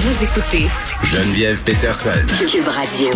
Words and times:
Vous 0.00 0.22
écoutez 0.22 0.68
Geneviève 1.02 1.60
Peterson. 1.64 2.12
Cube 2.48 2.68
Radio. 2.68 3.08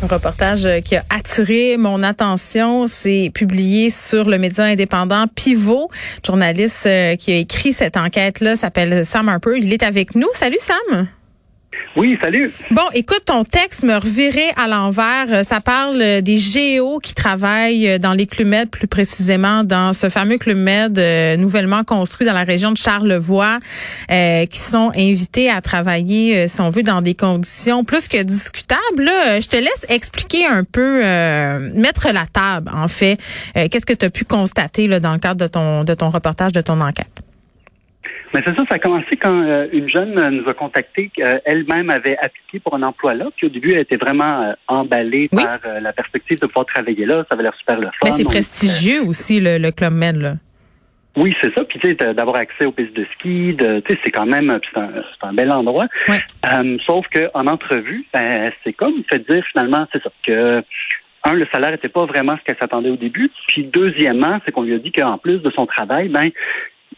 Un 0.00 0.06
reportage 0.06 0.68
qui 0.84 0.94
a 0.94 1.04
attiré 1.10 1.76
mon 1.76 2.04
attention, 2.04 2.86
c'est 2.86 3.32
publié 3.34 3.90
sur 3.90 4.28
le 4.28 4.38
média 4.38 4.66
indépendant 4.66 5.24
Pivot. 5.26 5.90
Le 5.92 6.26
journaliste 6.26 6.86
euh, 6.86 7.16
qui 7.16 7.32
a 7.32 7.38
écrit 7.38 7.72
cette 7.72 7.96
enquête-là 7.96 8.54
s'appelle 8.54 9.04
Sam 9.04 9.28
Harper. 9.28 9.58
Il 9.58 9.72
est 9.72 9.82
avec 9.82 10.14
nous. 10.14 10.28
Salut 10.32 10.58
Sam. 10.60 11.08
Oui, 11.96 12.18
salut. 12.20 12.52
Bon, 12.72 12.82
écoute, 12.92 13.22
ton 13.24 13.44
texte 13.44 13.82
me 13.82 13.94
revirait 13.94 14.52
à 14.58 14.68
l'envers. 14.68 15.26
Euh, 15.30 15.42
Ça 15.42 15.62
parle 15.62 16.02
euh, 16.02 16.20
des 16.20 16.36
géos 16.36 16.98
qui 16.98 17.14
travaillent 17.14 17.88
euh, 17.88 17.98
dans 17.98 18.12
les 18.12 18.26
Clumed, 18.26 18.68
plus 18.68 18.86
précisément 18.86 19.64
dans 19.64 19.94
ce 19.94 20.10
fameux 20.10 20.36
Clumed 20.36 20.98
nouvellement 21.38 21.84
construit 21.84 22.26
dans 22.26 22.34
la 22.34 22.44
région 22.44 22.70
de 22.70 22.76
Charlevoix, 22.76 23.60
euh, 24.10 24.44
qui 24.44 24.58
sont 24.58 24.92
invités 24.94 25.50
à 25.50 25.62
travailler, 25.62 26.36
euh, 26.36 26.48
si 26.48 26.60
on 26.60 26.68
veut, 26.68 26.82
dans 26.82 27.00
des 27.00 27.14
conditions 27.14 27.82
plus 27.82 28.08
que 28.08 28.22
discutables. 28.22 28.78
Je 29.40 29.48
te 29.48 29.56
laisse 29.56 29.86
expliquer 29.88 30.44
un 30.44 30.64
peu, 30.64 30.98
mettre 31.74 32.08
la 32.12 32.26
table, 32.30 32.70
en 32.74 32.88
fait. 32.88 33.18
Qu'est-ce 33.54 33.86
que 33.86 33.94
tu 33.94 34.04
as 34.04 34.10
pu 34.10 34.24
constater 34.24 34.88
dans 35.00 35.14
le 35.14 35.18
cadre 35.18 35.40
de 35.40 35.46
ton, 35.46 35.84
de 35.84 35.94
ton 35.94 36.10
reportage, 36.10 36.52
de 36.52 36.60
ton 36.60 36.80
enquête? 36.80 37.25
Mais 38.36 38.42
c'est 38.44 38.54
ça, 38.54 38.64
ça 38.68 38.74
a 38.74 38.78
commencé 38.78 39.16
quand 39.16 39.42
euh, 39.42 39.66
une 39.72 39.88
jeune 39.88 40.18
euh, 40.18 40.30
nous 40.30 40.46
a 40.46 40.52
contacté. 40.52 41.10
euh, 41.20 41.38
Elle-même 41.46 41.88
avait 41.88 42.18
appliqué 42.18 42.60
pour 42.60 42.74
un 42.74 42.82
emploi 42.82 43.14
là. 43.14 43.26
Puis 43.34 43.46
au 43.46 43.48
début, 43.50 43.72
elle 43.72 43.80
était 43.80 43.96
vraiment 43.96 44.42
euh, 44.42 44.52
emballée 44.68 45.28
Oui. 45.32 45.42
par 45.42 45.58
la 45.80 45.92
perspective 45.94 46.38
de 46.40 46.46
pouvoir 46.46 46.66
travailler 46.66 47.06
là. 47.06 47.24
Ça 47.30 47.34
avait 47.34 47.44
l'air 47.44 47.54
super 47.58 47.78
le 47.80 47.86
fun. 47.86 47.92
Mais 48.04 48.10
c'est 48.10 48.24
prestigieux 48.24 49.00
aussi, 49.02 49.40
le, 49.40 49.56
le 49.56 49.70
Club 49.70 49.94
Med. 49.94 50.16
Là. 50.16 50.34
Oui, 51.16 51.32
c'est 51.40 51.54
ça. 51.54 51.64
Puis 51.64 51.78
tu 51.78 51.88
sais, 51.98 52.12
d'avoir 52.12 52.36
accès 52.36 52.66
aux 52.66 52.72
pistes 52.72 52.94
de 52.94 53.06
ski, 53.14 53.54
de, 53.54 53.80
tu 53.80 53.94
sais, 53.94 54.00
c'est 54.04 54.10
quand 54.10 54.26
même, 54.26 54.54
c'est 54.70 54.78
un, 54.78 54.90
un 55.22 55.32
bel 55.32 55.50
endroit. 55.50 55.86
Ouais. 56.08 56.20
Euh, 56.44 56.76
sauf 56.86 57.06
que 57.08 57.30
en 57.32 57.46
entrevue, 57.46 58.04
ben, 58.12 58.52
c'est 58.62 58.74
comme 58.74 59.02
fait 59.10 59.26
dire 59.26 59.42
finalement, 59.50 59.86
c'est 59.92 60.02
ça 60.02 60.10
que 60.26 60.62
un, 61.24 61.32
le 61.32 61.46
salaire 61.50 61.70
n'était 61.70 61.88
pas 61.88 62.04
vraiment 62.04 62.36
ce 62.36 62.44
qu'elle 62.44 62.58
s'attendait 62.60 62.90
au 62.90 62.96
début. 62.96 63.30
Puis 63.48 63.64
deuxièmement, 63.64 64.38
c'est 64.44 64.52
qu'on 64.52 64.62
lui 64.62 64.74
a 64.74 64.78
dit 64.78 64.92
qu'en 64.92 65.16
plus 65.16 65.38
de 65.38 65.50
son 65.50 65.64
travail, 65.66 66.08
ben 66.08 66.30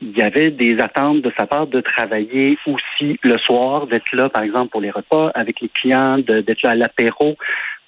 il 0.00 0.16
y 0.16 0.22
avait 0.22 0.50
des 0.50 0.78
attentes 0.80 1.22
de 1.22 1.32
sa 1.36 1.46
part 1.46 1.66
de 1.66 1.80
travailler 1.80 2.56
aussi 2.66 3.18
le 3.22 3.36
soir, 3.38 3.86
d'être 3.88 4.12
là, 4.14 4.28
par 4.28 4.42
exemple, 4.42 4.70
pour 4.70 4.80
les 4.80 4.90
repas 4.90 5.30
avec 5.34 5.60
les 5.60 5.68
clients, 5.68 6.18
d'être 6.18 6.62
là 6.62 6.70
à 6.70 6.74
l'apéro, 6.74 7.36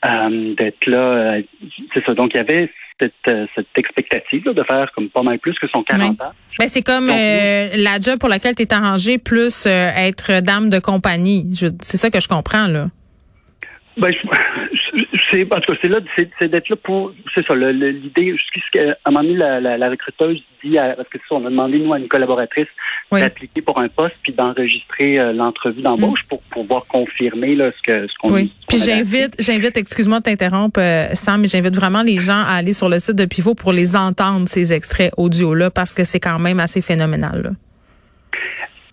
euh, 0.04 0.54
d'être 0.56 0.86
là. 0.86 0.98
euh, 0.98 1.42
c'est 1.94 2.04
ça. 2.04 2.14
Donc, 2.14 2.30
il 2.34 2.38
y 2.38 2.40
avait 2.40 2.70
cette, 3.00 3.12
euh, 3.28 3.46
cette 3.54 3.66
expectative 3.76 4.44
là, 4.46 4.52
de 4.52 4.62
faire 4.64 4.90
comme 4.94 5.08
pas 5.08 5.22
mal 5.22 5.38
plus 5.38 5.54
que 5.58 5.66
son 5.68 5.82
40 5.82 6.10
Oui. 6.10 6.16
ans. 6.26 6.32
Ben, 6.58 6.66
c'est 6.68 6.82
comme 6.82 7.06
Donc, 7.06 7.16
la 7.16 8.00
job 8.00 8.18
pour 8.18 8.28
laquelle 8.28 8.54
tu 8.54 8.62
es 8.62 8.74
arrangé 8.74 9.18
plus 9.18 9.66
être 9.66 10.40
dame 10.42 10.68
de 10.68 10.78
compagnie. 10.78 11.46
C'est 11.80 11.96
ça 11.96 12.10
que 12.10 12.20
je 12.20 12.28
comprends, 12.28 12.66
là. 12.66 12.88
Ben, 13.96 14.10
je- 14.12 14.28
c'est, 15.30 15.42
en 15.52 15.60
tout 15.60 15.72
cas, 15.72 15.78
c'est 15.82 15.88
là, 15.88 15.98
c'est, 16.16 16.48
d'être 16.48 16.68
là 16.68 16.76
pour, 16.76 17.12
c'est 17.34 17.46
ça, 17.46 17.54
l'idée, 17.54 18.34
jusqu'à 18.54 18.96
un 19.04 19.10
moment 19.10 19.22
donné, 19.24 19.36
la, 19.36 19.60
la, 19.60 19.78
la 19.78 19.90
recruteuse 19.90 20.40
dit, 20.64 20.76
à- 20.78 20.94
parce 20.94 21.08
que 21.08 21.18
c'est 21.18 21.28
ça, 21.28 21.34
on 21.40 21.46
a 21.46 21.50
demandé, 21.50 21.78
nous, 21.78 21.92
à 21.92 21.98
une 21.98 22.08
collaboratrice, 22.08 22.66
Oui. 23.12 23.20
d'appliquer 23.20 23.62
pour 23.62 23.78
un 23.80 23.88
poste, 23.88 24.16
puis 24.22 24.32
d'enregistrer 24.32 25.18
euh, 25.18 25.32
l'entrevue 25.32 25.82
d'embauche 25.82 26.20
pour 26.28 26.42
pouvoir 26.42 26.86
confirmer, 26.86 27.54
là, 27.54 27.70
ce 27.76 27.82
que, 27.90 28.06
ce 28.06 28.12
qu'on 28.18 28.32
Oui. 28.32 28.52
Puis 28.68 28.78
j'invite, 28.78 29.34
j'invite, 29.38 29.76
excuse-moi 29.76 30.18
de 30.18 30.24
t'interrompre, 30.24 30.80
euh, 30.80 31.08
Sam, 31.14 31.40
mais 31.42 31.48
j'invite 31.48 31.74
vraiment 31.76 32.02
les 32.02 32.18
gens 32.18 32.40
à 32.46 32.54
aller 32.56 32.72
sur 32.72 32.88
le 32.88 32.98
site 32.98 33.16
de 33.16 33.24
Pivot 33.26 33.54
pour 33.54 33.72
les 33.72 33.96
entendre, 33.96 34.46
ces 34.48 34.72
extraits 34.72 35.12
audio-là, 35.16 35.70
parce 35.70 35.94
que 35.94 36.04
c'est 36.04 36.20
quand 36.20 36.38
même 36.38 36.60
assez 36.60 36.80
phénoménal, 36.82 37.42
là. 37.42 37.50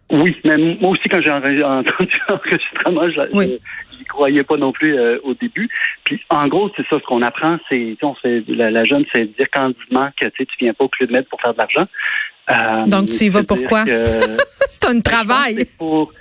Oui, 0.10 0.38
mais 0.46 0.56
moi 0.56 0.92
aussi, 0.92 1.10
quand 1.10 1.20
j'ai 1.22 1.32
entendu 1.32 1.60
l'enregistrement, 2.30 3.28
Oui. 3.34 3.60
N'y 4.00 4.06
croyais 4.06 4.44
pas 4.44 4.58
non 4.58 4.72
plus 4.72 4.98
euh, 4.98 5.20
au 5.24 5.34
début. 5.34 5.70
Puis, 6.04 6.22
en 6.30 6.48
gros, 6.48 6.70
c'est 6.76 6.84
ça, 6.90 6.98
ce 7.00 7.06
qu'on 7.06 7.22
apprend, 7.22 7.58
c'est, 7.70 7.96
on 8.02 8.14
fait, 8.16 8.44
la, 8.48 8.72
la 8.72 8.84
jeune, 8.84 9.06
c'est 9.14 9.26
dire 9.26 9.50
candidement 9.52 10.10
que 10.20 10.28
tu 10.28 10.46
viens 10.60 10.74
pas 10.74 10.86
au 10.86 10.90
Club 10.90 11.12
Med 11.12 11.26
pour 11.28 11.40
faire 11.42 11.54
de 11.54 11.60
l'argent. 11.60 11.88
Euh, 12.50 12.86
Donc, 12.88 13.10
tu 13.10 13.26
y 13.26 13.30
vas 13.30 13.44
pourquoi? 13.44 13.84
c'est 14.68 14.86
un 14.86 15.00
travail. 15.02 15.66
pour- 15.78 16.12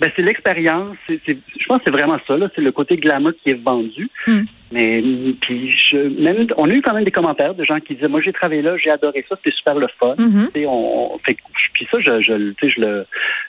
ben, 0.00 0.10
c'est 0.16 0.22
l'expérience. 0.22 0.96
Je 1.08 1.34
pense 1.68 1.78
que 1.78 1.84
c'est 1.86 1.92
vraiment 1.92 2.18
ça. 2.26 2.36
Là. 2.36 2.48
C'est 2.54 2.62
le 2.62 2.72
côté 2.72 2.96
glamour 2.96 3.32
qui 3.42 3.50
est 3.50 3.62
vendu. 3.62 4.08
Hmm. 4.26 4.42
Mais 4.74 5.00
puis 5.40 5.70
je, 5.70 5.96
même, 6.20 6.48
on 6.56 6.68
a 6.68 6.72
eu 6.74 6.82
quand 6.82 6.94
même 6.94 7.04
des 7.04 7.12
commentaires 7.12 7.54
de 7.54 7.64
gens 7.64 7.78
qui 7.78 7.94
disaient, 7.94 8.08
moi 8.08 8.20
j'ai 8.20 8.32
travaillé 8.32 8.60
là, 8.60 8.76
j'ai 8.76 8.90
adoré 8.90 9.24
ça, 9.28 9.36
c'était 9.36 9.56
super 9.56 9.76
le 9.76 9.86
fun. 10.02 10.16
Sais, 10.52 10.66
on, 10.66 11.16
fait, 11.24 11.36
puis 11.72 11.86
ça, 11.92 11.98
je, 12.00 12.20
je, 12.22 12.32
le, 12.32 13.06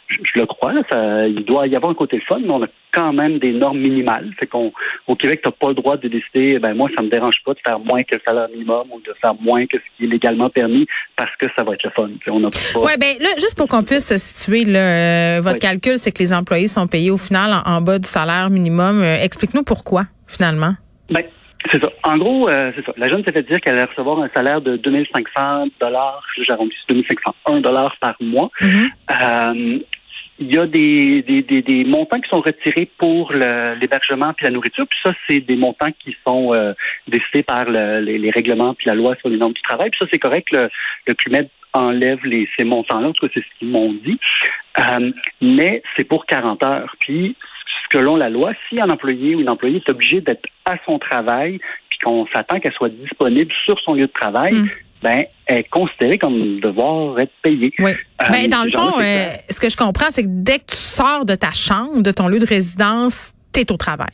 je, 0.08 0.40
le 0.40 0.46
crois. 0.46 0.74
là, 0.74 0.84
ça, 0.92 1.28
il 1.28 1.44
doit 1.44 1.66
y 1.66 1.76
avoir 1.76 1.92
un 1.92 1.96
côté 1.96 2.18
le 2.18 2.22
fun, 2.28 2.40
mais 2.44 2.52
on 2.52 2.62
a 2.64 2.68
quand 2.94 3.12
même 3.12 3.40
des 3.40 3.54
normes 3.54 3.80
minimales. 3.80 4.32
Fait 4.40 4.46
qu'on, 4.46 4.72
au 5.08 5.16
Québec, 5.16 5.42
t'as 5.44 5.50
pas 5.52 5.70
le 5.70 5.74
droit 5.74 5.98
de 5.98 6.08
décider. 6.08 6.60
Ben 6.60 6.76
moi, 6.76 6.90
ça 6.96 7.02
me 7.04 7.10
dérange 7.10 7.38
pas 7.44 7.54
de 7.56 7.60
faire 7.66 7.80
moins 7.80 8.04
que 8.04 8.16
le 8.16 8.22
salaire 8.26 8.48
minimum 8.50 8.88
ou 8.94 9.00
de 9.02 9.14
faire 9.20 9.34
moins 9.42 9.66
que 9.66 9.78
ce 9.78 9.98
qui 9.98 10.04
est 10.06 10.08
légalement 10.08 10.50
permis 10.50 10.86
parce 11.18 11.36
que 11.38 11.48
ça 11.58 11.64
va 11.64 11.74
être 11.74 11.84
le 11.84 11.90
fun. 11.90 12.10
Sais, 12.24 12.30
on 12.30 12.40
n'a 12.40 12.50
pas. 12.52 12.80
Ouais, 12.82 12.98
ben 13.00 13.16
là, 13.20 13.30
juste 13.40 13.58
pour 13.58 13.68
qu'on 13.68 13.84
puisse 13.84 14.08
se 14.08 14.18
situer, 14.20 14.64
là, 14.64 14.80
euh, 14.80 15.42
votre 15.42 15.56
Oui. 15.56 15.60
calcul, 15.60 15.98
c'est 15.98 16.12
que 16.12 16.20
les 16.20 16.34
employés 16.34 16.68
sont 16.68 16.86
payés 16.88 17.10
au 17.10 17.18
final 17.18 17.52
en, 17.66 17.78
en 17.78 17.82
bas 17.82 17.98
du 17.98 18.08
salaire 18.08 18.52
minimum. 18.52 19.02
Euh, 19.02 19.18
Explique-nous 19.24 19.64
pourquoi, 19.64 20.06
finalement. 20.28 20.76
Ben, 21.10 21.24
c'est 21.72 21.82
ça. 21.82 21.90
En 22.04 22.18
gros, 22.18 22.48
euh, 22.48 22.72
c'est 22.76 22.86
ça. 22.86 22.94
La 22.98 23.10
jeune 23.10 23.24
s'est 23.24 23.32
fait 23.32 23.44
dire 23.44 23.60
qu'elle 23.62 23.74
allait 23.76 23.90
recevoir 23.90 24.20
un 24.20 24.30
salaire 24.34 24.62
de 24.62 24.78
2500 24.78 25.68
dollars, 25.80 26.24
j'arrondis 26.48 26.76
2501 26.90 27.62
dollars 27.62 27.96
par 28.00 28.16
mois. 28.20 28.50
Mhm. 28.62 28.90
Euh, 29.22 29.80
il 30.38 30.54
y 30.54 30.58
a 30.58 30.66
des, 30.68 31.22
des, 31.22 31.42
des, 31.44 31.62
des 31.62 31.86
montants 31.86 32.20
qui 32.20 32.30
sont 32.30 32.42
retirés 32.42 32.90
pour 32.98 33.32
l'hébergement 33.32 34.34
puis 34.34 34.44
la 34.44 34.52
nourriture. 34.52 34.86
Puis 34.86 35.00
ça, 35.04 35.14
c'est 35.30 35.40
des 35.40 35.56
montants 35.56 35.92
qui 36.04 36.16
sont 36.28 36.54
euh, 36.54 36.74
décidés 37.08 37.42
par 37.44 37.64
le- 37.70 38.02
les, 38.02 38.18
les 38.18 38.32
règlements 38.32 38.74
puis 38.74 38.88
la 38.88 38.96
loi 38.96 39.16
sur 39.22 39.30
les 39.30 39.38
normes 39.38 39.54
du 39.54 39.62
travail. 39.62 39.92
Puis 39.92 40.00
ça, 40.00 40.06
c'est 40.12 40.20
correct. 40.20 40.50
Le, 40.52 40.70
le 41.08 41.14
CUMED 41.14 41.48
enlève 41.74 42.20
les, 42.26 42.50
ces 42.60 42.66
montants-là. 42.66 43.08
En 43.08 43.12
tout 43.14 43.26
cas, 43.28 43.32
c'est 43.34 43.40
ce 43.42 43.60
qu'ils 43.60 43.70
m'ont 43.70 43.94
dit. 43.94 44.20
Euh, 44.78 45.12
mais 45.42 45.82
c'est 45.96 46.04
pour 46.08 46.26
40 46.26 46.64
heures. 46.64 46.94
Puis, 47.00 47.38
selon 47.92 48.16
la 48.16 48.30
loi, 48.30 48.54
si 48.70 48.80
un 48.80 48.90
employé 48.90 49.36
ou 49.36 49.42
une 49.42 49.50
employée 49.50 49.82
est 49.86 49.90
obligé 49.92 50.22
d'être 50.22 50.46
à 50.66 50.76
son 50.86 51.00
travail 51.00 51.60
puis 51.90 52.00
qu'on 52.04 52.26
s'attend 52.34 52.60
qu'elle 52.60 52.74
soit 52.74 52.90
disponible 52.90 53.52
sur 53.66 53.80
son 53.80 53.94
lieu 53.94 54.06
de 54.08 54.12
travail, 54.12 54.54
Mm. 54.54 54.70
ben, 55.02 55.24
elle 55.46 55.60
est 55.60 55.70
considérée 55.70 56.18
comme 56.18 56.60
devoir 56.60 57.20
être 57.20 57.32
payée. 57.42 57.72
Oui. 57.80 57.92
Euh, 57.92 58.26
Ben, 58.32 58.48
dans 58.48 58.64
le 58.64 58.70
fond, 58.72 59.00
euh, 59.00 59.28
ce 59.50 59.60
que 59.60 59.70
je 59.70 59.78
comprends, 59.78 60.10
c'est 60.10 60.24
que 60.24 60.30
dès 60.30 60.60
que 60.60 60.66
tu 60.72 60.78
sors 60.78 61.26
de 61.26 61.36
ta 61.36 61.54
chambre, 61.54 62.02
de 62.02 62.12
ton 62.12 62.28
lieu 62.28 62.40
de 62.40 62.46
résidence, 62.46 63.34
t'es 63.52 63.72
au 63.72 63.78
travail. 63.78 64.14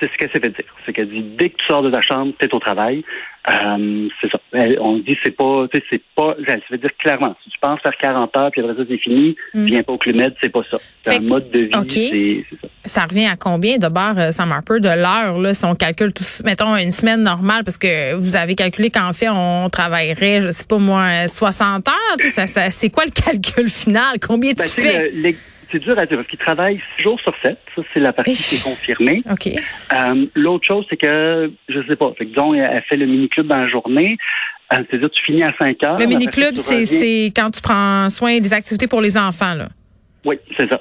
C'est 0.00 0.10
ce 0.10 0.16
qu'elle 0.16 0.30
s'est 0.32 0.40
fait 0.40 0.48
dire. 0.48 0.64
C'est 0.86 0.92
qu'elle 0.94 1.08
dit 1.10 1.22
dès 1.38 1.50
que 1.50 1.56
tu 1.56 1.66
sors 1.68 1.82
de 1.82 1.90
ta 1.90 2.00
chambre, 2.00 2.32
t'es 2.38 2.52
au 2.54 2.58
travail. 2.58 3.04
Euh, 3.48 4.08
c'est 4.20 4.30
ça. 4.30 4.38
Elle- 4.52 4.78
on 4.80 4.98
dit 4.98 5.16
c'est 5.22 5.30
pas, 5.36 5.66
c'est 5.90 6.02
pas. 6.16 6.34
Elle 6.46 6.60
se 6.62 6.66
fait 6.68 6.78
dire 6.78 6.90
clairement. 6.98 7.34
Si 7.44 7.50
tu 7.50 7.58
penses 7.58 7.80
faire 7.82 7.96
40 7.98 8.36
heures 8.36 8.50
puis 8.50 8.60
après 8.62 8.74
ça 8.74 8.82
c'est 8.88 8.98
fini, 8.98 9.36
Mm. 9.54 9.64
viens 9.66 9.82
pas 9.82 9.92
au 9.92 9.98
Club 9.98 10.34
c'est 10.42 10.48
pas 10.48 10.62
ça. 10.70 10.78
C'est 11.04 11.16
un 11.16 11.20
mode 11.20 11.50
de 11.50 11.60
vie. 11.60 12.44
C'est, 12.50 12.56
ça. 12.62 12.68
Ça 12.84 13.04
revient 13.04 13.26
à 13.26 13.36
combien? 13.36 13.76
De 13.78 13.88
barres, 13.88 14.18
euh, 14.18 14.30
Sam 14.32 14.52
Harper, 14.52 14.80
de 14.80 14.88
l'heure, 14.88 15.38
là, 15.38 15.52
si 15.54 15.64
on 15.64 15.74
calcule 15.74 16.12
tout, 16.12 16.24
mettons, 16.44 16.76
une 16.76 16.92
semaine 16.92 17.22
normale, 17.22 17.62
parce 17.64 17.76
que 17.78 18.14
vous 18.14 18.36
avez 18.36 18.54
calculé 18.54 18.90
qu'en 18.90 19.12
fait, 19.12 19.28
on 19.30 19.68
travaillerait, 19.70 20.40
je 20.40 20.50
sais 20.50 20.64
pas 20.66 20.78
moi, 20.78 21.28
60 21.28 21.88
heures, 21.88 21.94
tu 22.18 22.28
sais, 22.28 22.32
ça, 22.32 22.46
ça- 22.46 22.70
c'est 22.70 22.88
quoi 22.90 23.04
le 23.04 23.10
calcul 23.24 23.68
final? 23.68 24.18
Combien 24.20 24.52
Ben, 24.52 24.62
tu 24.64 24.68
sais, 24.68 24.82
fais? 24.82 25.10
le- 25.10 25.20
les- 25.22 25.36
c'est 25.72 25.78
dur 25.78 25.98
à 25.98 26.06
dire 26.06 26.16
parce 26.16 26.28
qu'il 26.28 26.38
travaille 26.38 26.80
6 26.96 27.02
jours 27.02 27.20
sur 27.20 27.34
7. 27.42 27.56
Ça, 27.76 27.82
c'est 27.92 28.00
la 28.00 28.12
partie 28.12 28.34
qui 28.34 28.56
est 28.56 28.62
confirmée. 28.64 29.22
OK. 29.30 29.48
Euh, 29.48 30.26
l'autre 30.34 30.66
chose, 30.66 30.84
c'est 30.90 30.96
que, 30.96 31.50
je 31.68 31.80
sais 31.88 31.96
pas, 31.96 32.12
fait 32.16 32.24
que, 32.26 32.30
disons, 32.30 32.54
elle 32.54 32.82
fait 32.88 32.96
le 32.96 33.06
mini-club 33.06 33.46
dans 33.46 33.58
la 33.58 33.68
journée. 33.68 34.16
Euh, 34.72 34.76
c'est-à-dire, 34.88 35.10
tu 35.10 35.22
finis 35.24 35.42
à 35.42 35.52
5 35.60 35.82
heures. 35.84 35.98
Le 35.98 36.06
mini-club, 36.06 36.54
c'est, 36.56 37.26
quand 37.34 37.50
tu 37.50 37.60
prends 37.60 38.08
soin 38.10 38.38
des 38.40 38.52
activités 38.52 38.86
pour 38.86 39.00
les 39.00 39.16
enfants, 39.18 39.54
là. 39.54 39.68
Oui, 40.24 40.36
c'est 40.56 40.68
ça. 40.70 40.80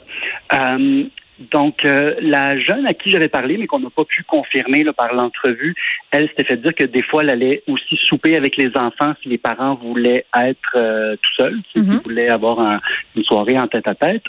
Euh, 0.54 1.04
donc, 1.52 1.86
euh, 1.86 2.16
la 2.22 2.60
jeune 2.60 2.86
à 2.86 2.94
qui 2.94 3.10
j'avais 3.12 3.30
parlé, 3.30 3.58
mais 3.58 3.66
qu'on 3.66 3.80
n'a 3.80 3.90
pas 3.90 4.04
pu 4.04 4.24
confirmer 4.24 4.84
là, 4.84 4.92
par 4.92 5.14
l'entrevue, 5.14 5.74
elle 6.12 6.28
s'était 6.28 6.44
fait 6.44 6.58
dire 6.58 6.76
que 6.76 6.84
des 6.84 7.02
fois, 7.02 7.24
elle 7.24 7.30
allait 7.30 7.64
aussi 7.68 7.98
souper 8.04 8.36
avec 8.36 8.58
les 8.58 8.68
enfants 8.76 9.14
si 9.24 9.30
les 9.30 9.38
parents 9.38 9.76
voulaient 9.76 10.26
être 10.38 10.76
euh, 10.76 11.16
tout 11.16 11.32
seuls, 11.38 11.58
si 11.74 11.80
Mhm. 11.82 11.94
ils 11.94 12.04
voulaient 12.04 12.30
avoir 12.30 12.60
un- 12.60 12.82
une 13.16 13.24
soirée 13.24 13.58
en 13.58 13.68
tête-à-tête. 13.68 14.24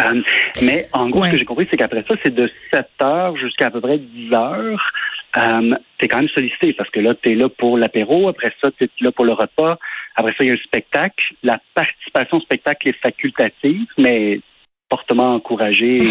Euh, 0.00 0.22
mais 0.62 0.88
en 0.92 1.08
gros, 1.08 1.20
Ouais. 1.20 1.28
ce 1.28 1.32
que 1.32 1.38
j'ai 1.38 1.44
compris, 1.44 1.66
c'est 1.70 1.76
qu'après 1.76 2.04
ça, 2.08 2.14
c'est 2.22 2.34
de 2.34 2.50
7 2.72 2.86
heures 3.02 3.36
jusqu'à 3.36 3.66
à 3.66 3.70
peu 3.70 3.80
près 3.80 3.98
10 3.98 4.32
heures. 4.32 4.92
Euh, 5.36 5.74
tu 5.98 6.04
es 6.04 6.08
quand 6.08 6.18
même 6.18 6.28
sollicité 6.28 6.72
parce 6.72 6.90
que 6.90 7.00
là, 7.00 7.14
tu 7.20 7.32
es 7.32 7.34
là 7.34 7.48
pour 7.48 7.76
l'apéro, 7.78 8.28
après 8.28 8.52
ça, 8.62 8.70
tu 8.78 8.84
es 8.84 8.88
là 9.00 9.10
pour 9.12 9.24
le 9.24 9.32
repas, 9.32 9.78
après 10.16 10.32
ça, 10.32 10.38
il 10.40 10.46
y 10.46 10.50
a 10.50 10.54
le 10.54 10.58
spectacle. 10.58 11.24
La 11.42 11.58
participation 11.74 12.36
au 12.36 12.40
spectacle 12.40 12.88
est 12.88 13.00
facultative, 13.02 13.86
mais 13.98 14.40
fortement 14.94 15.34
encouragé 15.34 16.02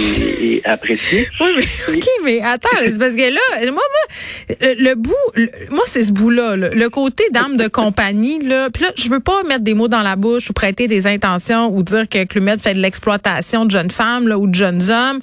et, 0.41 0.61
apprécié. 0.65 1.27
Oui, 1.39 1.49
mais 1.57 1.95
ok, 1.95 2.05
mais 2.23 2.41
attends, 2.41 2.69
c'est 2.79 2.99
parce 2.99 3.15
que 3.15 3.33
là, 3.33 3.71
moi, 3.71 3.81
le, 4.61 4.93
bout, 4.95 5.13
moi 5.71 5.83
c'est 5.85 6.03
ce 6.03 6.11
bout-là, 6.11 6.55
le, 6.55 6.89
côté 6.89 7.23
d'âme 7.31 7.57
de 7.57 7.67
compagnie 7.67 8.39
là. 8.39 8.69
Puis 8.69 8.83
là, 8.83 8.91
je 8.95 9.09
veux 9.09 9.19
pas 9.19 9.43
mettre 9.43 9.63
des 9.63 9.73
mots 9.73 9.87
dans 9.87 10.01
la 10.01 10.15
bouche 10.15 10.49
ou 10.49 10.53
prêter 10.53 10.87
des 10.87 11.07
intentions 11.07 11.73
ou 11.73 11.83
dire 11.83 12.07
que 12.07 12.23
Clumet 12.25 12.57
fait 12.57 12.73
de 12.73 12.79
l'exploitation 12.79 13.65
de 13.65 13.71
jeunes 13.71 13.91
femmes 13.91 14.27
là, 14.27 14.37
ou 14.37 14.47
de 14.47 14.55
jeunes 14.55 14.89
hommes. 14.89 15.19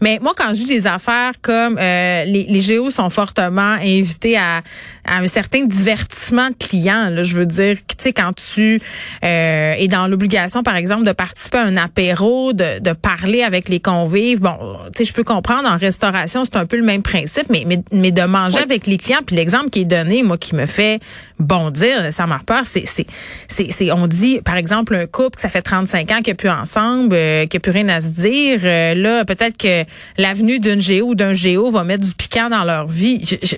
Mais 0.00 0.18
moi, 0.22 0.32
quand 0.36 0.48
je 0.48 0.64
dis 0.64 0.66
des 0.66 0.86
affaires 0.86 1.32
comme 1.42 1.78
euh, 1.78 2.24
les, 2.24 2.44
les 2.48 2.60
géos 2.60 2.90
sont 2.90 3.10
fortement 3.10 3.76
invités 3.82 4.36
à, 4.36 4.62
à 5.04 5.18
un 5.18 5.26
certain 5.26 5.64
divertissement 5.64 6.50
de 6.50 6.54
clients, 6.54 7.10
là, 7.10 7.22
je 7.22 7.36
veux 7.36 7.46
dire, 7.46 7.76
tu 7.76 7.94
sais, 7.98 8.12
quand 8.12 8.32
tu 8.34 8.80
euh, 9.24 9.74
es 9.76 9.88
dans 9.88 10.06
l'obligation, 10.06 10.62
par 10.62 10.76
exemple, 10.76 11.04
de 11.04 11.12
participer 11.12 11.58
à 11.58 11.62
un 11.62 11.76
apéro, 11.76 12.52
de, 12.52 12.78
de 12.80 12.92
parler 13.02 13.42
avec 13.42 13.68
les 13.68 13.80
convives, 13.80 14.40
bon, 14.40 14.56
tu 14.86 14.98
sais, 14.98 15.04
je 15.04 15.12
peux 15.12 15.24
comprendre, 15.24 15.68
en 15.68 15.76
restauration, 15.76 16.44
c'est 16.44 16.56
un 16.56 16.66
peu 16.66 16.76
le 16.76 16.82
même 16.82 17.02
principe, 17.02 17.48
mais, 17.50 17.64
mais, 17.66 17.80
mais 17.92 18.12
de 18.12 18.22
manger 18.22 18.58
avec 18.58 18.86
les 18.86 18.98
clients, 18.98 19.20
puis 19.24 19.36
l'exemple 19.36 19.70
qui 19.70 19.80
est 19.80 19.84
donné, 19.84 20.22
moi, 20.22 20.38
qui 20.38 20.54
me 20.54 20.66
fait 20.66 21.00
bondir, 21.38 22.12
ça 22.12 22.26
m'a 22.26 22.38
peur, 22.38 22.62
c'est, 22.64 22.84
c'est, 22.86 23.06
c'est, 23.48 23.92
on 23.92 24.06
dit, 24.06 24.40
par 24.44 24.56
exemple, 24.56 24.94
un 24.94 25.06
couple 25.06 25.36
que 25.36 25.40
ça 25.40 25.48
fait 25.48 25.62
35 25.62 26.10
ans 26.10 26.16
qu'il 26.16 26.28
n'est 26.28 26.34
plus 26.34 26.50
ensemble, 26.50 27.14
euh, 27.14 27.46
qu'il 27.46 27.58
n'y 27.58 27.60
a 27.60 27.60
plus 27.60 27.72
rien 27.72 27.88
à 27.88 28.00
se 28.00 28.08
dire, 28.08 28.60
euh, 28.62 28.94
là, 28.94 29.24
peut-être 29.24 29.56
que 29.56 29.84
l'avenue 30.18 30.60
d'une 30.60 30.80
géo 30.80 31.08
ou 31.08 31.14
d'un 31.14 31.32
géo 31.32 31.70
va 31.70 31.84
mettre 31.84 32.04
du 32.04 32.14
piquant 32.14 32.50
dans 32.50 32.64
leur 32.64 32.86
vie. 32.86 33.24
Je, 33.24 33.36
je, 33.42 33.56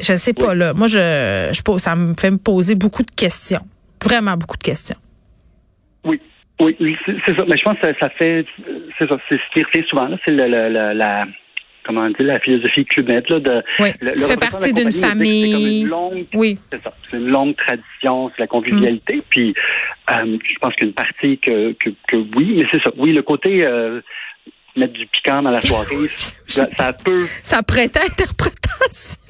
je, 0.00 0.16
sais 0.16 0.32
pas, 0.32 0.54
là. 0.54 0.74
Moi, 0.74 0.88
je, 0.88 1.50
je, 1.52 1.78
ça 1.78 1.94
me 1.94 2.14
fait 2.14 2.30
me 2.30 2.38
poser 2.38 2.74
beaucoup 2.74 3.02
de 3.02 3.10
questions. 3.10 3.62
Vraiment 4.02 4.36
beaucoup 4.36 4.56
de 4.56 4.62
questions. 4.62 4.96
Oui. 6.04 6.20
Oui, 6.62 6.96
c'est 7.04 7.36
ça. 7.36 7.44
Mais 7.48 7.56
je 7.56 7.64
pense 7.64 7.78
que 7.78 7.86
ça, 7.98 8.08
fait, 8.10 8.46
c'est 8.98 9.08
ça, 9.08 9.18
c'est 9.28 9.36
ce 9.36 9.54
qui 9.54 9.62
refait 9.62 9.84
souvent, 9.88 10.06
là. 10.08 10.16
C'est 10.24 10.30
le, 10.30 10.46
le, 10.46 10.92
la, 10.92 11.26
comment 11.84 12.08
dire, 12.08 12.26
la 12.26 12.38
philosophie 12.38 12.84
clubette, 12.84 13.28
là, 13.30 13.40
de. 13.40 13.62
Oui. 13.80 13.88
Le, 14.00 14.12
tu 14.12 14.24
fais 14.24 14.36
partie 14.36 14.72
d'une 14.72 14.92
famille. 14.92 15.84
longue, 15.84 16.26
oui. 16.34 16.58
C'est 16.70 16.82
ça. 16.82 16.94
C'est 17.10 17.16
une 17.16 17.28
longue 17.28 17.56
tradition, 17.56 18.30
c'est 18.30 18.42
la 18.42 18.46
convivialité. 18.46 19.16
Mm. 19.16 19.22
Puis, 19.28 19.54
euh, 20.10 20.38
je 20.44 20.58
pense 20.60 20.74
qu'une 20.74 20.92
partie 20.92 21.38
que, 21.38 21.72
que, 21.72 21.90
que, 22.08 22.16
oui, 22.36 22.54
mais 22.58 22.66
c'est 22.70 22.82
ça. 22.82 22.90
Oui, 22.96 23.12
le 23.12 23.22
côté, 23.22 23.64
euh, 23.64 24.00
mettre 24.76 24.92
du 24.92 25.06
piquant 25.06 25.42
dans 25.42 25.50
la 25.50 25.60
soirée, 25.60 26.08
ça, 26.46 26.68
ça 26.78 26.92
peut. 27.04 27.24
Ça 27.42 27.62
prête 27.62 27.96
à 27.96 28.02
interprétation. 28.04 29.20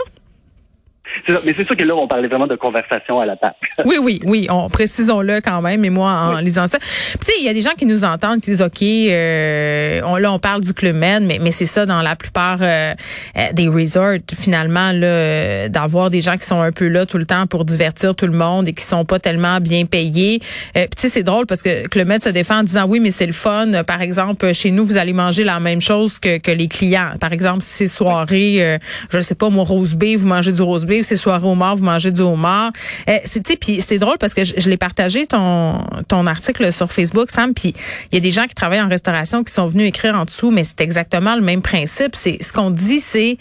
Mais 1.45 1.53
c'est 1.53 1.65
sûr 1.65 1.77
que 1.77 1.85
là, 1.85 1.95
on 1.95 2.09
parlait 2.09 2.29
vraiment 2.29 2.47
de 2.47 2.57
conversation 2.57 3.21
à 3.21 3.27
la 3.27 3.37
table. 3.37 3.55
oui, 3.85 3.97
oui, 4.01 4.21
oui. 4.25 4.47
On, 4.51 4.69
précisons-le 4.69 5.41
quand 5.41 5.61
même. 5.63 5.81
Mais 5.81 5.91
moi, 5.91 6.11
en 6.11 6.39
lisant 6.39 6.67
ça, 6.67 6.79
tu 6.79 6.87
sais, 7.23 7.33
il 7.41 7.47
y 7.47 7.49
a 7.49 7.55
des 7.55 7.61
gens 7.61 7.75
qui 7.77 7.87
nous 7.87 8.05
entendent, 8.05 8.41
qui 8.41 8.51
disent, 8.51 8.63
OK, 8.63 8.83
euh, 8.83 10.01
on, 10.05 10.17
là, 10.17 10.33
on 10.33 10.39
parle 10.39 10.63
du 10.63 10.73
Club 10.75 10.97
Med, 10.97 11.23
mais, 11.23 11.39
mais 11.41 11.53
c'est 11.53 11.67
ça 11.67 11.87
dans 11.87 12.03
la 12.03 12.17
plupart 12.17 12.59
euh, 12.61 12.95
euh, 13.37 13.53
des 13.53 13.69
resorts, 13.69 14.19
finalement, 14.35 14.93
là, 14.93 15.69
d'avoir 15.69 16.11
des 16.11 16.21
gens 16.21 16.37
qui 16.37 16.47
sont 16.47 16.61
un 16.61 16.73
peu 16.73 16.89
là 16.89 17.07
tout 17.07 17.19
le 17.19 17.27
temps 17.27 17.47
pour 17.47 17.65
divertir 17.65 18.15
tout 18.15 18.27
le 18.27 18.33
monde 18.33 18.69
et 18.69 18.73
qui 18.73 18.85
sont 18.85 19.05
pas 19.05 19.19
tellement 19.19 19.61
bien 19.61 19.87
payés. 19.87 20.41
tu 20.75 20.81
sais, 20.97 21.09
c'est 21.09 21.23
drôle 21.23 21.47
parce 21.47 21.63
que 21.63 21.89
Club 21.89 22.09
Med 22.09 22.23
se 22.23 22.29
défend 22.29 22.59
en 22.59 22.63
disant, 22.63 22.87
oui, 22.87 23.01
mais 23.01 23.11
c'est 23.11 23.27
le 23.27 23.33
fun. 23.33 23.83
Par 23.87 24.03
exemple, 24.03 24.53
chez 24.53 24.71
nous, 24.71 24.85
vous 24.85 24.97
allez 24.97 25.13
manger 25.13 25.45
la 25.45 25.61
même 25.61 25.81
chose 25.81 26.19
que, 26.19 26.39
que 26.39 26.51
les 26.51 26.69
clients. 26.69 27.13
Par 27.21 27.33
exemple, 27.33 27.63
si 27.63 27.71
c'est 27.71 27.89
soirée, 27.89 28.79
je 29.11 29.17
ne 29.17 29.23
sais 29.23 29.35
pas, 29.35 29.51
moi, 29.51 29.65
rose 29.65 29.95
beef, 29.95 30.21
vous 30.21 30.29
mangez 30.29 30.53
du 30.53 30.63
rose 30.63 30.85
beef, 30.85 31.07
c'est 31.13 31.23
soirée 31.23 31.47
homard, 31.47 31.77
vous 31.77 31.85
mangez 31.85 32.11
du 32.11 32.23
homard. 32.23 32.73
Euh, 33.09 33.19
c'est 33.25 33.43
puis 33.59 33.81
c'est 33.81 33.99
drôle 33.99 34.17
parce 34.19 34.33
que 34.33 34.45
je, 34.45 34.69
l'ai 34.69 34.77
partagé 34.77 35.27
ton 35.27 35.79
ton 36.09 36.27
article 36.27 36.73
sur 36.73 36.91
Facebook 36.91 37.31
Sam 37.31 37.53
puis 37.53 37.75
il 38.11 38.15
y 38.15 38.19
a 38.19 38.21
des 38.21 38.31
gens 38.31 38.47
qui 38.47 38.55
travaillent 38.55 38.81
en 38.81 38.89
restauration 38.89 39.45
qui 39.45 39.53
sont 39.53 39.67
venus 39.67 39.89
écrire 39.89 40.15
en 40.15 40.25
dessous 40.25 40.51
mais 40.51 40.65
c'est 40.65 40.81
exactement 40.81 41.35
le 41.35 41.43
même 41.43 41.61
principe, 41.61 42.17
c'est 42.17 42.43
ce 42.43 42.53
qu'on 42.53 42.71
dit 42.71 43.01
c'est 43.01 43.37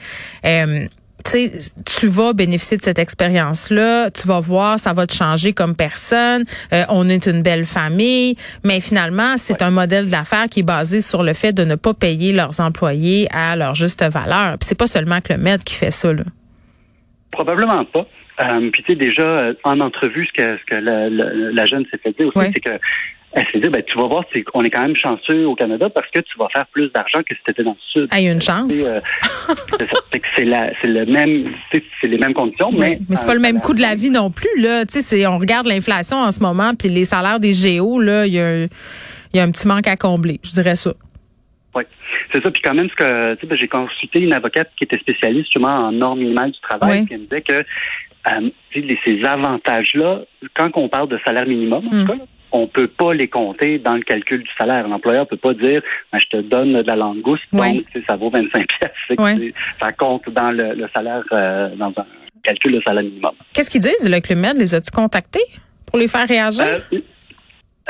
euh, 0.46 0.86
tu 1.86 2.08
vas 2.08 2.34
bénéficier 2.34 2.78
de 2.78 2.82
cette 2.82 3.00
expérience-là, 3.00 4.10
tu 4.10 4.28
vas 4.28 4.40
voir, 4.40 4.80
ça 4.80 4.92
va 4.92 5.06
te 5.06 5.14
changer 5.14 5.54
comme 5.54 5.76
personne. 5.76 6.44
Euh, 6.74 6.84
on 6.90 7.08
est 7.10 7.28
une 7.28 7.44
belle 7.44 7.66
famille, 7.66 8.36
mais 8.64 8.80
finalement, 8.80 9.36
c'est 9.38 9.62
un 9.62 9.70
modèle 9.70 10.10
d'affaires 10.10 10.48
qui 10.50 10.62
est 10.62 10.64
basé 10.64 11.00
sur 11.00 11.22
le 11.22 11.34
fait 11.34 11.54
de 11.54 11.64
ne 11.64 11.76
pas 11.76 11.94
payer 11.94 12.34
leurs 12.34 12.60
employés 12.60 13.28
à 13.32 13.56
leur 13.56 13.76
juste 13.76 14.04
valeur. 14.04 14.58
Puis 14.58 14.68
c'est 14.68 14.76
pas 14.76 14.88
seulement 14.88 15.22
que 15.22 15.34
le 15.34 15.40
maître 15.40 15.64
qui 15.64 15.76
fait 15.76 15.92
ça. 15.92 16.12
Là. 16.12 16.24
Probablement 17.32 17.86
pas. 17.86 18.06
Euh, 18.42 18.70
puis 18.72 18.84
tu 18.84 18.94
sais 18.94 18.98
déjà 18.98 19.22
euh, 19.22 19.54
en 19.64 19.80
entrevue 19.80 20.26
ce 20.26 20.42
que 20.42 20.58
ce 20.58 20.66
que 20.66 20.76
la, 20.76 21.10
la, 21.10 21.66
jeune 21.66 21.86
s'est 21.92 21.98
fait 21.98 22.16
dire 22.18 22.28
aussi 22.28 22.52
c'est 22.54 22.60
que 22.60 22.80
elle 23.34 23.46
s'est 23.52 23.60
dit 23.60 23.68
ben 23.68 23.84
tu 23.84 23.98
vas 23.98 24.08
voir 24.08 24.24
c'est 24.32 24.42
qu'on 24.42 24.64
est 24.64 24.70
quand 24.70 24.82
même 24.82 24.96
chanceux 24.96 25.46
au 25.46 25.54
Canada 25.54 25.90
parce 25.90 26.10
que 26.12 26.20
tu 26.20 26.38
vas 26.40 26.48
faire 26.50 26.66
plus 26.68 26.90
d'argent 26.92 27.20
que 27.20 27.36
si 27.36 27.42
tu 27.44 27.52
étais 27.52 27.64
dans 27.64 27.72
le 27.72 27.78
sud. 27.92 28.08
Ah, 28.10 28.20
il 28.20 28.26
y 28.26 28.30
a 28.30 28.32
une 28.32 28.42
chance. 28.42 28.86
Euh, 28.88 29.00
c'est 30.36 30.46
la 30.46 30.72
le 30.84 31.06
même 31.06 31.52
c'est 31.72 32.08
les 32.08 32.18
mêmes 32.18 32.34
conditions 32.34 32.72
mais 32.72 33.00
mais 33.10 33.16
c'est 33.16 33.26
pas 33.26 33.36
le 33.36 33.42
même 33.42 33.60
coût 33.60 33.74
de 33.74 33.82
la 33.82 33.96
vie 33.96 34.10
non 34.10 34.32
plus 34.32 34.50
là, 34.58 34.86
tu 34.86 35.02
sais 35.02 35.28
on 35.28 35.38
regarde 35.38 35.68
l'inflation 35.68 36.18
en 36.18 36.32
ce 36.32 36.40
moment 36.40 36.74
puis 36.74 36.90
les 36.90 37.06
salaires 37.06 37.40
des 37.40 37.54
géos 37.54 38.00
là, 38.00 38.26
il 38.26 38.34
y 38.34 38.40
a 38.40 38.64
il 39.34 39.38
y 39.38 39.40
a 39.40 39.44
un 39.44 39.52
petit 39.52 39.68
manque 39.68 39.88
à 39.88 39.96
combler, 39.96 40.40
je 40.44 40.52
dirais 40.52 40.76
ça. 40.76 40.94
Oui, 42.32 42.40
c'est 42.40 42.44
ça. 42.44 42.52
Puis 42.52 42.62
quand 42.62 42.74
même, 42.74 42.90
ce 42.90 42.96
que 42.96 43.46
ben, 43.46 43.58
j'ai 43.58 43.68
consulté 43.68 44.20
une 44.20 44.34
avocate 44.34 44.70
qui 44.78 44.84
était 44.84 44.98
spécialiste 45.00 45.46
justement 45.46 45.76
en 45.76 45.92
normes 45.92 46.20
minimales 46.20 46.52
du 46.52 46.60
travail, 46.60 47.06
qui 47.06 47.14
me 47.14 47.20
disait 47.20 47.42
que 47.42 47.64
euh, 48.28 48.50
ces 48.74 49.24
avantages-là, 49.26 50.22
quand 50.54 50.70
on 50.76 50.90
parle 50.90 51.10
de 51.10 51.20
salaire 51.26 51.46
minimum, 51.46 51.88
en 51.88 51.90
tout 51.90 51.96
hmm. 51.96 52.08
cas, 52.08 52.26
on 52.52 52.68
peut 52.68 52.88
pas 52.88 53.14
les 53.14 53.28
compter 53.28 53.80
dans 53.80 53.96
le 53.96 54.02
calcul 54.02 54.44
du 54.44 54.50
salaire. 54.58 54.88
L'employeur 54.88 55.28
peut 55.28 55.38
pas 55.38 55.54
dire 55.54 55.82
ben, 56.12 56.20
je 56.20 56.26
te 56.26 56.42
donne 56.42 56.82
de 56.82 56.88
la 56.88 56.96
langouste, 56.96 57.46
donc 57.52 57.86
ça 58.08 58.16
vaut 58.16 58.30
25 58.30 58.68
pièces. 58.68 59.20
Ça 59.80 59.92
compte 59.92 60.30
dans 60.30 60.52
le, 60.52 60.88
salaire, 60.94 61.24
euh, 61.32 61.76
dans 61.76 61.94
un 61.98 62.06
calcul 62.44 62.74
de 62.74 62.82
salaire 62.86 63.04
minimum. 63.04 63.34
Qu'est-ce 63.54 63.70
qu'ils 63.70 63.82
disent, 63.82 64.10
le 64.10 64.20
Clumed? 64.20 64.58
Les 64.58 64.76
as-tu 64.76 64.92
contactés 64.92 65.46
pour 65.86 65.98
les 65.98 66.08
faire 66.08 66.28
réagir? 66.28 66.82
Euh, 66.94 67.00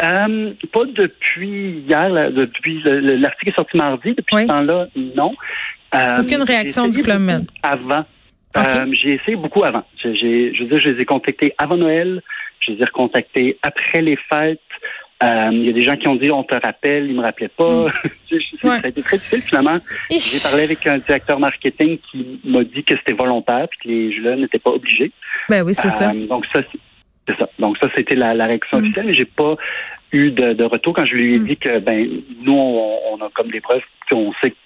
euh, 0.02 0.54
pas 0.72 0.86
depuis 0.86 1.84
hier, 1.88 2.32
depuis 2.32 2.82
l'article 2.84 3.50
est 3.50 3.56
sorti 3.56 3.78
mardi, 3.78 4.14
depuis 4.16 4.36
ce 4.36 4.48
temps-là, 4.48 4.88
non. 4.96 5.34
Euh, 5.94 6.22
Aucune 6.22 6.44
réaction 6.44 6.88
du 6.88 7.04
Club 7.04 7.22
Med. 7.22 7.46
Avant. 7.62 8.06
Euh, 8.58 8.86
j'ai 8.92 9.14
essayé 9.14 9.38
beaucoup 9.38 9.64
avant. 9.64 9.84
J'ai, 10.04 10.54
je 10.54 10.64
veux 10.64 10.70
dire, 10.70 10.82
je 10.82 10.90
les 10.90 11.02
ai 11.02 11.06
contactés 11.06 11.54
avant 11.58 11.78
Noël, 11.78 12.22
je 12.60 12.74
les 12.74 12.82
ai 12.82 12.86
recontactés 12.86 13.58
après 13.62 14.02
les 14.02 14.18
fêtes. 14.32 14.60
Il 15.24 15.64
y 15.66 15.70
a 15.70 15.74
des 15.74 15.82
gens 15.82 15.96
qui 15.98 16.08
ont 16.08 16.16
dit 16.16 16.32
on 16.32 16.44
te 16.44 16.56
rappelle, 16.56 17.06
ils 17.06 17.16
me 17.16 17.22
rappelaient 17.22 17.48
pas. 17.50 17.88
Mm. 17.88 18.38
Ça 18.62 18.80
a 18.84 18.88
été 18.88 19.02
très 19.02 19.18
difficile 19.18 19.42
finalement. 19.42 19.78
J'ai 20.10 20.40
parlé 20.40 20.64
avec 20.64 20.88
un 20.88 20.98
directeur 20.98 21.40
marketing 21.40 22.00
qui 22.10 22.40
m'a 22.46 22.64
dit 22.64 22.84
que 22.84 22.96
c'était 22.96 23.14
volontaire 23.14 23.66
et 23.66 23.84
que 23.84 23.88
les 23.88 24.22
jeunes 24.22 24.42
n'étaient 24.42 24.60
pas 24.60 24.72
obligés. 24.72 25.12
Ben 25.50 25.64
oui, 25.64 25.74
c'est 25.74 25.90
ça. 25.90 26.12
Donc 26.14 26.46
ça, 26.54 26.62
c'est 27.28 27.38
ça. 27.38 27.50
Donc 27.60 27.78
ça, 27.78 27.88
c'était 27.96 28.16
la, 28.16 28.34
réaction 28.46 28.80
mm. 28.80 28.84
officielle, 28.84 29.06
mais 29.08 29.14
j'ai 29.14 29.26
pas 29.26 29.56
eu 30.12 30.32
de, 30.32 30.64
retour 30.64 30.94
quand 30.94 31.06
je 31.06 31.14
lui 31.14 31.36
ai 31.36 31.40
mm. 31.40 31.48
dit 31.48 31.58
que 31.58 31.80
ben 31.80 32.08
nous, 32.44 32.54
on, 32.54 33.18
a 33.18 33.30
comme 33.34 33.52
des 33.52 33.62
preuves 33.62 33.82
qu'on 34.10 34.34
sait 34.42 34.52
que 34.52 34.58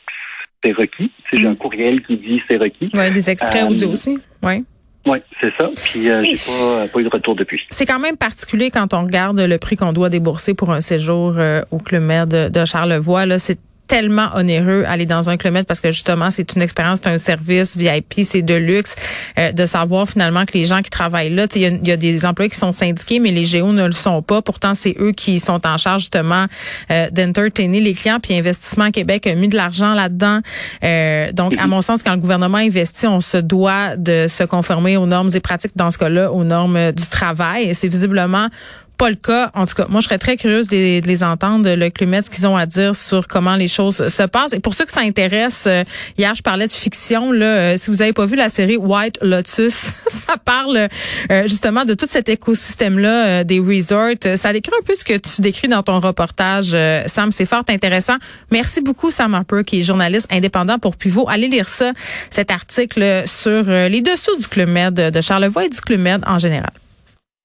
c'est 0.64 0.72
requis. 0.72 1.12
J'ai 1.34 1.48
mm. 1.48 1.52
un 1.52 1.56
courriel 1.56 2.02
qui 2.04 2.18
dit 2.18 2.42
c'est 2.50 2.58
requis. 2.58 2.90
Oui, 2.94 3.12
des 3.12 3.30
extraits 3.30 3.64
euh, 3.64 3.70
audio 3.70 3.90
aussi. 3.90 4.18
Oui. 4.44 4.64
Oui, 5.08 5.20
c'est 5.40 5.54
ça. 5.60 5.70
Puis 5.84 6.10
euh, 6.10 6.24
j'ai 6.24 6.34
pas, 6.34 6.88
pas, 6.88 7.00
eu 7.00 7.04
de 7.04 7.10
retour 7.10 7.36
depuis. 7.36 7.62
C'est 7.70 7.86
quand 7.86 8.00
même 8.00 8.18
particulier 8.18 8.72
quand 8.72 8.92
on 8.96 9.04
regarde 9.04 9.40
le 9.40 9.58
prix 9.60 9.76
qu'on 9.76 9.94
doit 9.94 10.10
débourser 10.10 10.56
pour 10.56 10.72
un 10.72 10.82
séjour 10.82 11.36
euh, 11.38 11.62
au 11.70 11.78
Club 11.78 12.02
Mer 12.02 12.26
de, 12.26 12.50
de 12.50 12.66
Charlevoix. 12.66 13.28
Là, 13.28 13.38
c'est 13.38 13.60
tellement 13.88 14.30
onéreux 14.36 14.84
aller 14.88 15.06
dans 15.06 15.30
un 15.30 15.38
kilomètre 15.38 15.68
parce 15.68 15.82
que 15.82 15.92
justement 15.92 16.32
c'est 16.32 16.56
une 16.56 16.62
expérience, 16.62 17.00
c'est 17.04 17.10
un 17.10 17.18
service 17.18 17.76
VIP, 17.76 18.22
c'est 18.24 18.42
de 18.42 18.56
luxe 18.56 18.96
euh, 19.38 19.52
de 19.52 19.66
savoir 19.66 20.08
finalement 20.08 20.46
que 20.46 20.54
les 20.54 20.66
gens 20.66 20.82
qui 20.82 20.90
travaillent 20.90 21.34
là, 21.34 21.48
il 21.56 21.62
y, 21.62 21.88
y, 21.88 21.92
a 21.92 21.98
des 21.98 22.26
employés 22.26 22.50
qui 22.50 22.58
sont 22.58 22.72
syndiqués 22.72 23.20
mais 23.20 23.32
les 23.32 23.46
géos 23.46 23.74
ne 23.74 23.86
le 23.86 23.92
sont 23.92 24.22
pas. 24.22 24.42
Pourtant 24.42 24.74
c'est 24.74 24.96
eux 25.00 25.12
qui 25.12 25.40
sont 25.40 25.66
en 25.66 25.78
charge 25.78 26.02
justement 26.02 26.46
euh, 26.92 27.10
d'entertainer 27.12 27.80
les 27.80 27.94
clients. 27.94 28.20
Puis 28.20 28.38
Investissement 28.38 28.92
Québec 28.92 29.28
a 29.28 29.36
mis 29.36 29.48
de 29.48 29.56
l'argent 29.56 29.94
là-dedans. 29.94 30.42
Euh, 30.84 31.32
donc 31.32 31.56
à 31.58 31.68
mon 31.68 31.82
sens 31.82 32.04
quand 32.04 32.14
le 32.14 32.20
gouvernement 32.20 32.58
investit, 32.58 33.08
on 33.08 33.22
se 33.22 33.38
doit 33.38 33.96
de 33.98 34.26
se 34.28 34.44
conformer 34.44 34.98
aux 34.98 35.06
normes 35.06 35.30
et 35.34 35.40
pratiques 35.40 35.76
dans 35.76 35.92
ce 35.92 35.98
cas-là 35.98 36.32
aux 36.32 36.44
normes 36.44 36.92
du 36.92 37.08
travail. 37.08 37.70
Et 37.70 37.74
c'est 37.74 37.88
visiblement 37.88 38.50
pas 38.98 39.10
le 39.10 39.16
cas. 39.16 39.52
En 39.54 39.66
tout 39.66 39.76
cas, 39.76 39.86
moi, 39.90 40.02
je 40.02 40.06
serais 40.06 40.18
très 40.18 40.38
curieuse 40.38 40.68
de, 40.68 41.06
les 41.06 41.24
entendre, 41.24 41.70
le 41.70 41.90
Clumet, 41.90 42.22
ce 42.22 42.30
qu'ils 42.30 42.48
ont 42.48 42.58
à 42.58 42.66
dire 42.66 42.96
sur 42.96 43.28
comment 43.28 43.56
les 43.56 43.68
choses 43.68 44.08
se 44.08 44.24
passent. 44.24 44.54
Et 44.54 44.60
pour 44.60 44.74
ceux 44.74 44.86
que 44.86 44.92
ça 44.92 45.02
intéresse, 45.02 45.66
euh, 45.68 45.84
hier, 46.18 46.34
je 46.36 46.42
parlais 46.42 46.68
de 46.68 46.72
fiction. 46.72 47.32
Là, 47.32 47.46
euh, 47.46 47.76
si 47.78 47.90
vous 47.90 48.02
avez 48.02 48.14
pas 48.14 48.26
vu 48.26 48.36
la 48.36 48.50
série 48.50 48.78
White 48.78 49.18
Lotus, 49.22 49.94
ça 50.08 50.38
parle 50.44 50.88
euh, 51.32 51.48
justement 51.48 51.86
de 51.86 51.94
tout 51.94 52.08
cet 52.10 52.30
écosystème-là 52.30 53.44
des 53.44 53.60
resorts. 53.60 54.36
Ça 54.36 54.54
décrit 54.54 54.74
un 54.80 54.84
peu 54.84 54.96
ce 54.96 55.04
que 55.04 55.18
tu 55.18 55.42
décris 55.42 55.68
dans 55.68 55.84
ton 55.84 56.00
reportage, 56.00 56.76
Sam. 57.08 57.32
C'est 57.32 57.46
fort 57.46 57.64
intéressant. 57.70 58.16
Merci 58.52 58.82
beaucoup, 58.82 59.12
Sam 59.12 59.34
Harper, 59.34 59.64
qui 59.66 59.80
est 59.80 59.84
journaliste 59.84 60.28
indépendant 60.32 60.80
pour 60.80 60.96
Pivot. 60.98 61.28
Allez 61.30 61.48
lire 61.48 61.68
ça, 61.68 61.92
cet 62.30 62.52
article 62.52 63.24
sur 63.26 63.64
les 63.64 64.02
dessous 64.02 64.38
du 64.38 64.48
Club 64.48 64.94
de 64.94 65.22
Charlevoix 65.22 65.66
et 65.66 65.70
du 65.70 65.82
Club 65.82 65.96
en 66.28 66.40
général. 66.40 66.72